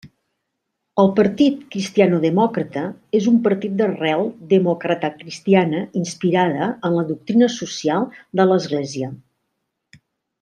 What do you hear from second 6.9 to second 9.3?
la doctrina social de l'Església.